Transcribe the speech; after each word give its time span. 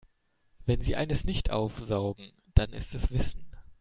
Wenn 0.65 0.81
sie 0.81 0.95
eines 0.95 1.25
nicht 1.25 1.51
aufsaugen, 1.51 2.31
dann 2.55 2.73
ist 2.73 2.95
es 2.95 3.11
Wissen. 3.11 3.45